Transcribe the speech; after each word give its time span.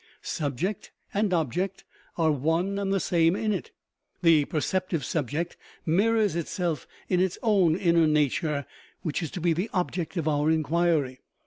Subject 0.23 0.91
and 1.13 1.31
object 1.31 1.83
are 2.17 2.31
one 2.31 2.79
and 2.79 2.91
the 2.91 2.99
same 2.99 3.35
in 3.35 3.53
it: 3.53 3.69
the 4.23 4.45
perceptive 4.45 5.05
subject 5.05 5.57
mirrors 5.85 6.35
itself 6.35 6.87
in 7.07 7.19
its 7.19 7.37
own 7.43 7.75
inner 7.75 8.07
nature, 8.07 8.65
which 9.03 9.21
is 9.21 9.29
to 9.29 9.39
be 9.39 9.53
the 9.53 9.69
object 9.73 10.17
of 10.17 10.27
our 10.27 10.49
inquiry. 10.49 11.19